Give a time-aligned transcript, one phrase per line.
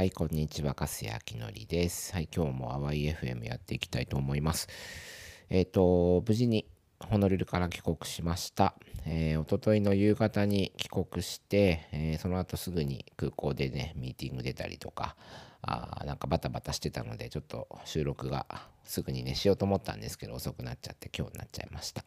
[0.00, 2.14] はい、こんにちは、かすやきのりです。
[2.14, 4.66] はい、今日も淡い FM やっていきたいと思います。
[5.50, 6.64] えっ、ー、と、無事に
[7.00, 8.76] ホノルルから帰国しました。
[9.04, 15.16] えー、おとといの夕方に帰国して、えー、その後すぐに空港でね、ミーティング出たりとか、
[15.60, 18.46] あなんかバタバタしてたので、ちょっと収録が
[18.84, 22.06] すぐにね、しようと思ったんですけど、遅くなっちゃって今日になっちゃいました。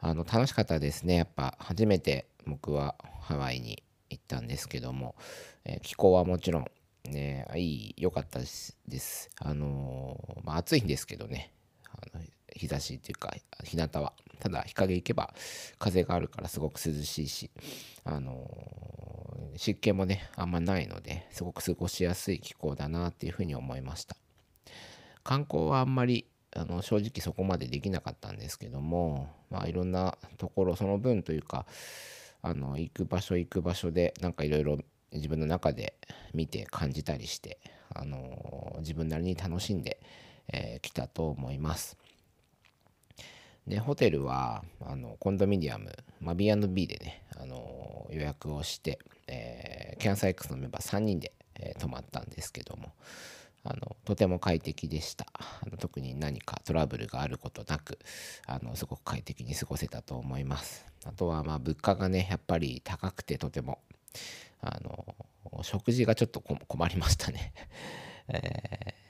[0.00, 1.14] あの、楽しかったですね。
[1.14, 5.14] やっぱ初めて僕はハワイに行ったんですけども、
[5.64, 6.66] えー、気候はもちろん
[7.10, 8.76] ね、いい、良かったです。
[8.88, 11.52] ですあのー、まあ、暑いんですけどね、
[11.90, 12.24] あの
[12.54, 14.12] 日差しっていうか、日向は。
[14.38, 15.32] ただ、日陰行けば
[15.78, 17.50] 風があるからすごく涼しいし、
[18.04, 24.16] あのー、湿気もね、あんまないので、すごく過ごしやすい気候だなっていうふうに思いました。
[25.22, 31.66] 観光はあんまりあの正直そこまでできなかったんですけども、まあ、いろんなところその分というか
[32.42, 34.78] あの行く場所行く場所でなんかいろいろ
[35.12, 35.94] 自分の中で
[36.34, 37.58] 見て感じたりして、
[37.94, 41.96] あの自分なりに楽しんでき、えー、たと思います。
[43.66, 52.92] でホテルはあのコンドミニアム、まあ、B&B でね、あの予約をして、えー、キャンサイクスのメンバー3人で、えー、泊まったんですけども
[53.64, 57.98] あのとても快適でしたあの特に何かトラブルがあることなく
[58.46, 63.78] あのすごく快適に過ごせたと思いますあとはまあ物価がねやっぱり高くてとても
[64.60, 67.52] あの食事がちょっと困りましたね。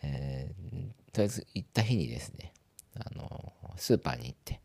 [0.02, 2.52] えー、とりあえず行った日にですね
[2.94, 4.60] あのスーパーに行って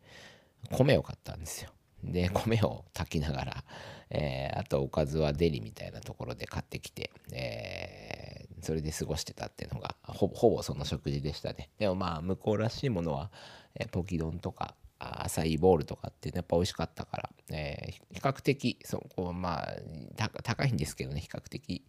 [0.70, 1.70] 米を買ったんですよ。
[2.04, 3.64] で米を炊きながら、
[4.10, 11.70] えー、あとおかずはデリみたいなところで買ってきて、えー、それで過ごしてたっていうのがほぼその食事でしたね。
[11.78, 13.30] でもまあ向こうらしいものは、
[13.74, 14.74] えー、ポキ丼とか
[15.24, 21.84] 浅いボールとかってやっぱ美味しかったから、えー、比較的そこまあ高いんですけどね比較的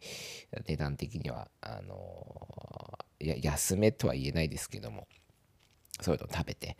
[0.65, 1.49] 値段的には。
[1.61, 5.07] あのー、安めとは言えないですけども。
[6.01, 6.75] そういうのを食べて、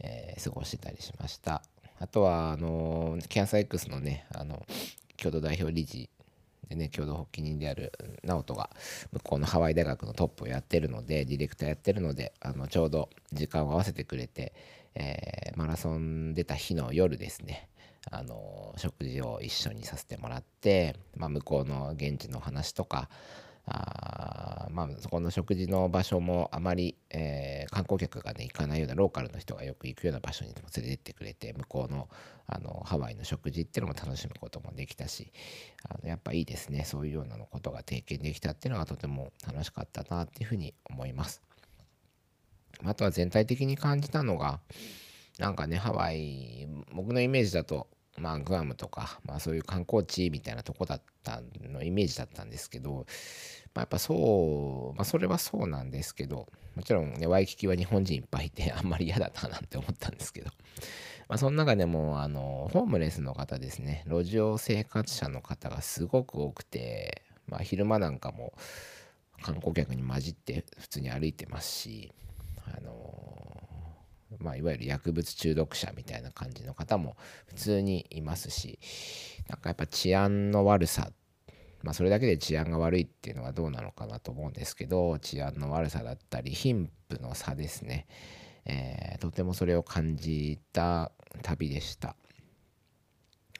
[0.00, 1.62] えー、過ごしてたりしました。
[1.98, 4.66] あとはあのキャンサー X のねあの
[5.16, 6.10] 共同代表理事
[6.68, 7.92] でね共同発起人である
[8.24, 8.70] 直人が
[9.12, 14.52] 向こうのハワイ大学のトップをやってるのでディレクターやってるのであのちょうど時間を合わせてくれて、
[14.96, 17.68] えー、マラソン出た日の夜ですね
[18.10, 23.08] あの食事を一緒にさせてもらって、まあ、向こうの現地の話とか
[23.68, 32.08] あまあそこの食事の場所もあまり、えー、観光客がね行かないようなローカルの人がよく行くような場所にも連れてってくれて向こうの
[32.46, 35.32] あのハワイの食事っていうのも楽しむこともできたし
[35.88, 41.45] あのやっぱいいですねそういうようなことが経験できたっていうのがとても楽しかったなっていうふうに思います。
[42.84, 44.60] あとは全体的に感じたのが
[45.38, 47.88] なんかねハワイ僕のイメージだと
[48.18, 53.06] まあグアムとか、まあ、そういう観光地みたいなとこだったのイメージだったんですけど、
[53.74, 60.50] まあ、やっぱそう、まあ、それはそうなんですけどもちろんねワイキキは日本人いっぱいいて あんまり嫌だななんて思ったんですけど、
[61.28, 68.54] まあ、その中でもあのホームレスの方ですね路上生活者の方がすごく多くて、まあ、昼間なんかも
[69.42, 72.12] 観光客に混じって普通に歩いてますし
[72.66, 72.94] あの
[74.40, 77.16] まあ、いわゆる薬物中毒者みたいな感じの方も
[77.46, 78.78] 普通にいますし
[79.48, 81.10] なんかやっぱ治安の悪さ
[81.82, 88.06] まあそれだけで治安が悪いっていうのはどうなのかなと思うんですけど治安の悪さだったり貧富の差ですね、
[88.64, 91.12] えー、とてもそれを感じた
[91.42, 92.16] 旅でした。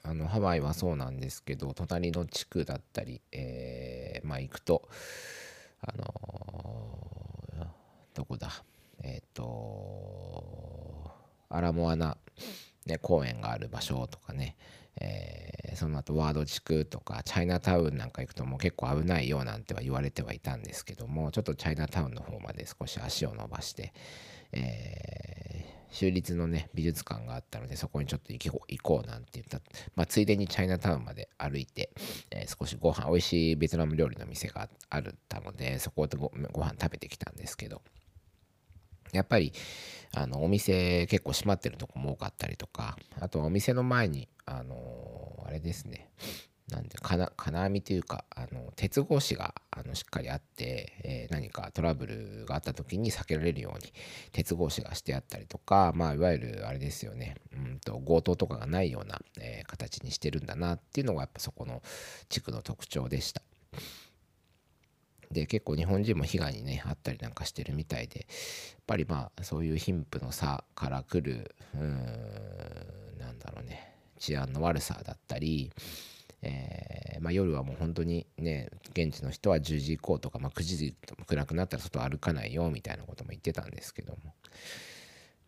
[0.03, 4.87] あのハワイはそうなんですけど隣の地区だったり、えー、まあ行くと
[5.81, 7.65] あのー、
[8.13, 8.63] どこだ？
[9.07, 11.09] えっ、ー、と
[11.49, 12.17] アラモアナ、
[12.85, 14.57] ね、公園がある場所とかね、
[14.99, 23.93] えー、その後ワード地区とかチャイナタウンなんか行くともう結構危ないよなんては言われてはいたんですけどもちょっとチャイナタウンの方まで少し足を伸ばして、
[24.51, 29.61] えー、州立のね美術館があったのでそこにちょっと行こう行こうなんて言った、
[29.95, 31.91] まあ、ついでにチャイナタウンまで歩いて、
[32.31, 37.81] えー、少しご飯美味しいベトナム料理の店があったのでそこでごご飯食べてきたんですけど
[39.11, 39.53] やっぱり
[40.13, 46.09] あのお店結構閉まってるとこも多かったりとかあとお店の前にあの、あれですね
[46.69, 53.93] なんで金網というかあの鉄格子があのしっかりあって、えー、何かトラブルがあった時に避けられるように
[54.33, 61.81] 鉄格子がしてあったりとか、まあ、いわゆるあれですよねうんと強盗とかがないような、えー、形にしてるんだなっていうのがやっぱそこの
[62.27, 63.41] 地区の特徴でした。
[65.31, 68.27] で結構日本人も被害にねあったりなんかしてるみたいでやっ
[68.87, 75.71] ぱりまあそういう貧富の差からくるうーんなんだろうね治安の悪さだったり、
[76.41, 80.95] えー、まあ、夜はもう本当にね現地の人は10時以降とか、まあ、9時
[81.27, 84.33] 暗くなったら外歩かないよみたいなことも言ってたんですけども。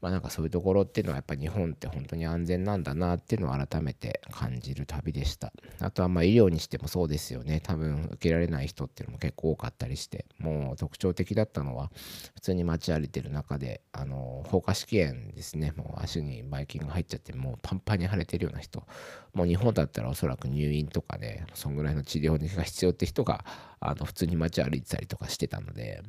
[0.02, 5.52] まあなんかそういうところっていうのはやっぱ日本って本当に安全なんだなっていうのを改めて感じる旅でした。
[5.80, 7.60] あとはまあ医療にしてもそうですよね。
[7.62, 11.92] 多分受けられない人っていうのも結構多かったりして、もう特徴的だったのは
[12.36, 15.74] 普通に街歩いてる中で、あの、放火試験ですね。
[15.76, 18.86] もう足にバイキンが入っちゃってもうパンパンに腫れてるような人。
[19.34, 23.44] もう日本だったらおそらく入院とかね、そんぐらいの治療が必要って人が、
[23.80, 26.02] あの、普通に街歩いてたりとかしてたので、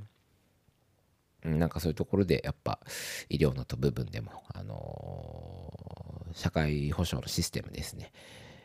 [1.45, 2.79] なんかそういうところでやっぱ
[3.29, 8.13] 医療の部分でも、あのー、社会保障のシステムですね。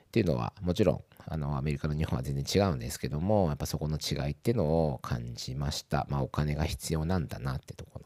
[0.08, 6.08] っていうのはもちろんあのアメリカの日本は全然違うんですけどもやっぱそこの違いっていうのを感じました。
[6.10, 8.06] まあお金が必要なんだなってとこの、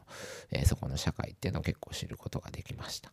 [0.52, 3.12] えー、そこの社会っていうのを結構知ることができました。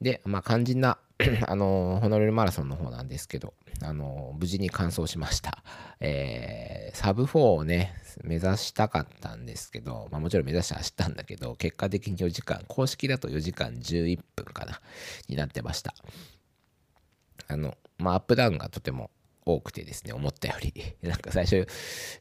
[0.00, 0.98] で、まあ肝心な
[1.46, 5.62] あのホノルルマラソンの方なんですけど、あの無事に完走しました。
[6.00, 14.80] えー、サブ4をね、目指したかったんですけど、まあ、もちろん目指して走ったんだけど、結果的に4時間、公式だと4時間11分かな、
[15.28, 15.94] になってました。
[17.48, 19.10] あの、まあ、アップダウンがとても
[19.46, 21.66] 多くてですね、思ったより、 なんか最初、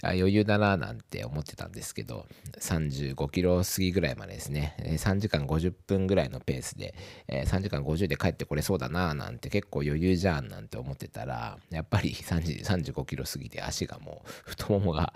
[0.01, 2.27] 余裕だななんて思ってたんですけど、
[2.59, 6.95] 35キロ過ぎぐらいまでですね、3時間50分ぐらいのペースで、
[7.29, 15.13] 3時間50で帰ってこれそうだななんて結構余裕じゃんなんて思ってたら、やっぱり35キロ過ぎて足がもう、太ももが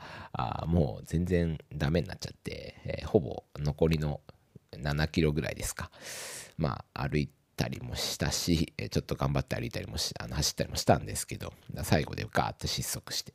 [0.66, 4.22] もう全然ダメになっちゃって、ほぼ残りの
[4.72, 5.92] 7キロぐらいですか。
[6.58, 11.52] まあ、歩いて、たりもしたし、ちょっと頑張って歩いたりもしあの走ったりもしたんですけど、
[11.84, 13.34] 最後でガーッと失速して、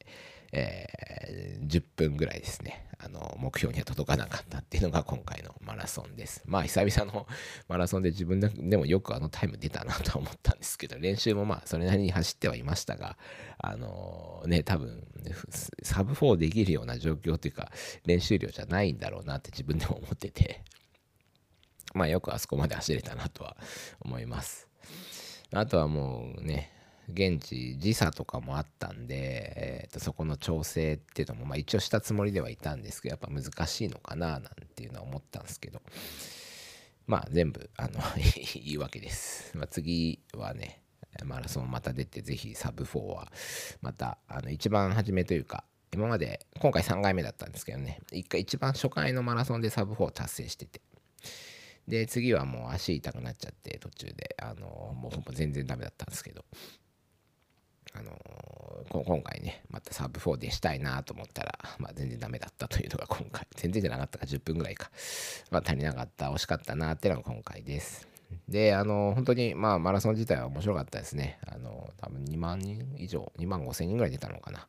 [0.53, 6.43] えー、10分ぐらいですね、あの目標には届かなかったっていうのが今回のマラソンです。
[6.47, 7.27] まあ久々の
[7.69, 13.19] マラソンで自分でもよくあのタイム出たなと思ったんですけど、練習もまあそれなりに走ってはいましたが、
[13.59, 15.05] あのー、ね、多分
[15.83, 17.73] サブ4できるような状況というか
[18.07, 20.63] 練習量じゃないんだろうなって自分でも思ってて、
[21.95, 23.57] まあよくあそこまで走れたなとは
[24.01, 24.69] 思います。
[25.53, 26.73] あとはもうね、
[27.09, 34.43] 現地時差とかもあったんで、えー、とそこの調整っていうのも、まあ、一応したつもりではいたんですけどやっぱ難しいのかななん
[34.75, 35.81] ていうのは思ったんですけど。
[37.07, 38.01] まあ全部あの
[38.55, 40.83] いいわけです、まあ、次はね
[41.25, 43.31] マラソンまた出てぜひサブ4は
[43.81, 50.81] またあの一番初めというか今まで今回3回目だったんですけどね一回一番初回のマラソンでサブ4達成してて。
[51.89, 56.45] で、次はもう足痛くなっちゃって、途中で、あのもうほぼ全然ダメだったんですけど、
[57.95, 58.13] あの
[59.05, 64.91] 今回ね、またサブ4でしたいなと思ったら、まあ、全然ダメだったというのが 今回、全然じゃなかったか10分ぐらいか、
[65.51, 68.09] まあ、足りなかった、惜しかったなっていうのが今回です。
[68.49, 71.39] で、あの本当に、まあ、マラソン自体は面白かったですね。
[71.47, 74.67] あの多分2万人以上、2万5千人ぐらい出たのかな。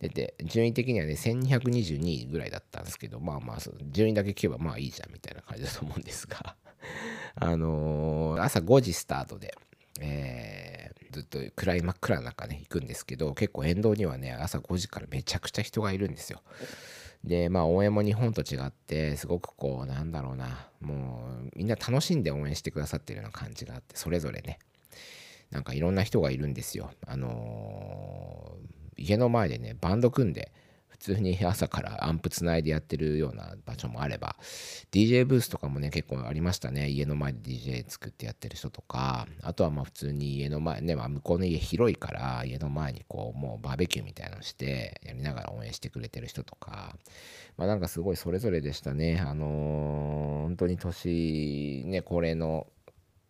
[0.00, 3.58] 出て、順位的にはね、1222位ぐらいだったんですけど、まあまあ、
[3.90, 6.56] 順位だけ聞けばまあいいじゃんみたいな感じだと思うんですが、
[7.36, 9.54] あのー、朝5時スタートで、
[10.00, 16.42] えー、ずっと暗い真っ暗な中ね、行くんですけど、結構沿道にはね、朝5時からめちゃくちゃ人がいるんですよ。
[17.22, 24.58] で、まあ応援も日本と違って、すごくこう、なんだろうな、もうみんな楽しんで応援してくださってるような感じがあって、それぞれね、
[25.50, 26.90] なんかいろんな人がいるんですよ。
[27.06, 28.23] あのー
[28.96, 30.52] 家の前でねバンド組んで
[30.88, 34.36] 普通に朝からアンプつないでやってるような場所もあれば
[34.92, 36.88] DJ ブースとかもね結構ありましたね。
[36.88, 39.26] 家の前で DJ 作ってやってる人とか。
[39.42, 46.96] あとはまあ普通に家の前ね、まあ、向こうの家広いから家の前にこうもうバーベキューみたいなのしてやりながら応援してくれてる人とか。
[47.56, 49.18] まあなんかすごいそれぞれでしたね。
[49.20, 52.68] あのー、本当に年ね高齢の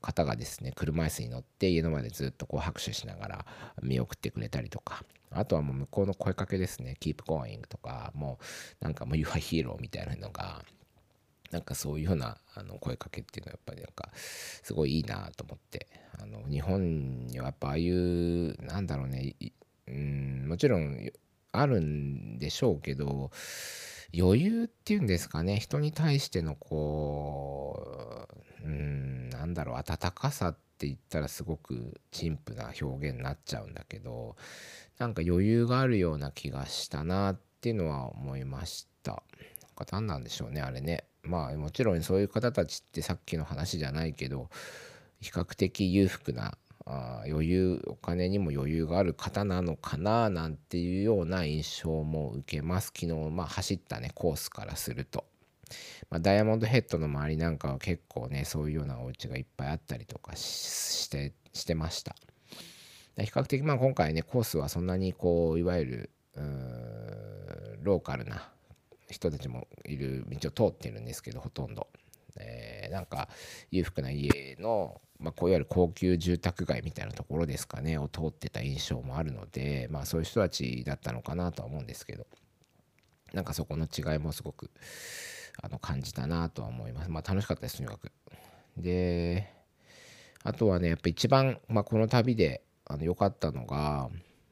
[0.03, 3.47] 方がですね車椅子に乗って家の前でずっとこう拍手しながら
[3.83, 5.03] 見送ってくれたりとか。
[5.37, 6.97] あとはもう向こうの声かけですね。
[7.01, 8.39] Keep going とかも
[8.81, 10.65] うなんかもう You are hero みたいなのが
[11.51, 15.89] なんかそういうようなあの声かけっていうのはやっぱりなんかすごいいいなと思って。
[16.19, 19.35] あの日本にはやっぱああいうなんだろうね
[19.89, 21.11] うんもちろん
[21.53, 23.31] あるんでしょうけど
[24.17, 25.59] 余裕っていうんですかね。
[25.59, 28.29] 人に対してのこ
[28.63, 34.35] ううんなんだろう温かさっって言ったらすごく陳腐な表現になっちゃうんだけど
[34.99, 39.13] なんか余裕があるような気がしたなっていうのは思いました。
[39.13, 39.23] なん
[39.77, 41.05] か何なんでしょうねあれね。
[41.23, 44.51] まあもちろんそういう方たちってさっきの話じゃないけど
[45.21, 55.25] 比較的裕福なあ余裕お金にも余裕がある方なのかななんていうような印象も受けます昨日、まあ、走ったねコースからすると、
[56.11, 62.17] まあ、ダイヤモンドヘッドの周りなんかは結構ねそういうようなお家がいっぱいあったりとかしてしてました。
[63.17, 66.11] 比較的まあ今回ねコースはそんなにこういわゆる
[67.83, 68.49] ローカルな
[69.09, 71.87] 人たちもいる道を通ってるんですけどほとんど、
[72.37, 73.29] えー、なんか
[73.71, 82.27] 裕福な家の、まあ、こういわゆる高級住宅街みたいなところですかねを通ってた印象もあるのでまあそういう人たちだったのかなとは思うんですけど
[83.33, 84.71] なんかそこの違いもすごく
[85.63, 88.13] あの感じたなとは思いますまあ楽しかったですとにかく
[88.77, 89.53] で
[90.43, 94.11] あとはねやっぱ一番、まあ、この旅であの良かったのが、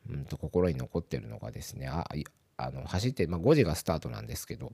[0.08, 2.08] うんと心に残ってるのがですねあ
[2.56, 4.72] あの走って、まあ、5時がスタートなんですけど、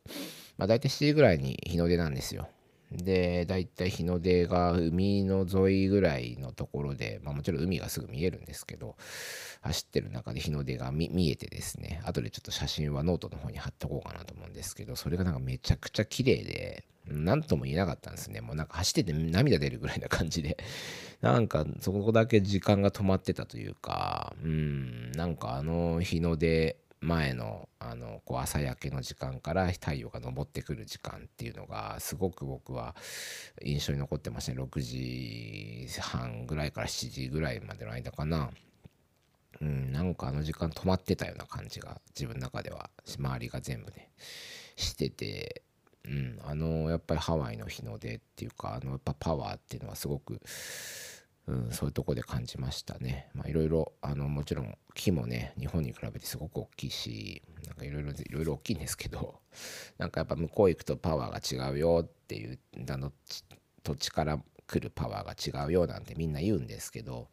[0.56, 2.48] まあ、大体7時ぐらいに日の出なんですよ。
[2.92, 8.96] で大体日の出が海の沿いぐらいのところで、まあ、もちろん海がすぐ見えるんですけど
[9.60, 18.40] 走ってる中で日の出が見えてですね後でちょっと写真はノートの方に貼っておこうかなと思うんですけどそれがなんかめちゃくちゃ綺麗で何とも言えなかったんですね。
[18.40, 20.58] もうなんか走ってて涙出るぐらいな感じで。
[21.20, 32.96] なんかそこだけ時間が止まってたというかうんなんかあの日の出前のあのこう朝焼けの時間から太陽が昇ってくる時間っていうのがすごく僕は
[33.62, 38.50] 印象に残ってましたね6時半ぐらいから7時ぐらいまでの間かな。
[39.60, 44.10] うん、なんかあの時間止まってたような感じが自分の中では周りが全部ね
[44.76, 45.62] してて、
[46.04, 50.40] うん、あのやっぱりハワイの日の出っていうかあのやっぱパワーっていうのはすごく
[51.48, 53.30] うん、そういうとこで感じましたね。
[53.32, 59.40] まあいろいろ、あの、もちろん木もね、日本に比べてすごく大きいし、なんかいろいろ、いろいろ大きいんですけど、
[59.96, 62.58] なんかやっぱ向こう行くとパワーが違うよっていう、
[62.90, 63.12] あの、
[63.82, 67.28] 土地から来るパワーが違うよなんてみんな言うんですけど、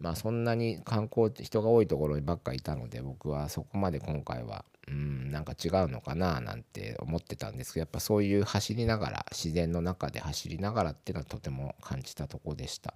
[0.00, 12.94] まあそんなに観光って人が多いところにばっかいたので、僕はそこまで今回は、うん、なんか違うのかななんて思ってたんですけど、やっぱそういう走りながら、自然の中で走りながらっていうのはとても感じたとこでした。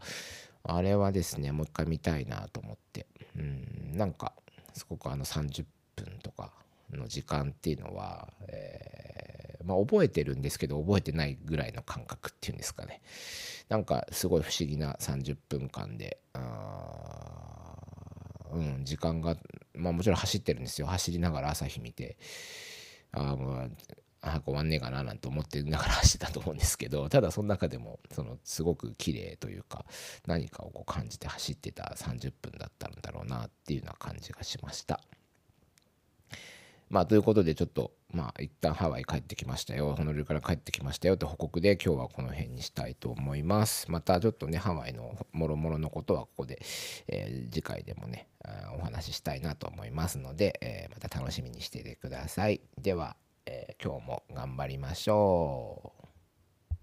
[0.68, 3.06] あれはですねもう一回見たいなと思って
[3.37, 4.32] うんなんか
[4.75, 5.64] すごくあの30
[5.96, 6.52] 分とか
[6.92, 13.00] の時間っていうのは、えー、まあ、覚えてるんですけど覚えてないぐらいの感覚っていうんですかね
[13.68, 16.18] なんかすごい不思議な30分間で
[18.56, 19.37] うん、時間が、
[19.75, 20.87] まあもちろん走ってるんですよ。
[20.87, 22.16] 走りながら朝日見て、
[23.12, 23.70] あ、もう
[24.20, 29.85] 早く終わんねえかななんて思ってながら走ってたと思うんですけどただその中でもそのすごく綺麗というか
[30.26, 35.00] 何かをこう感じて走ってた30分だったんだろうなっていうような感じがしました。
[36.88, 46.61] まあということでちょっとまあ一旦ハワイ帰ってきましたよホノルルから帰ってきましたよって報告で今日はこの辺にしたいと思いますまたちょっとねハワイのもろもろのことはここで、
[47.08, 48.28] えー、次回でもね
[48.78, 56.05] お話ししたいなと思いますので、えー、また楽しみにしていてくださいではえー、今日も頑張りましょう。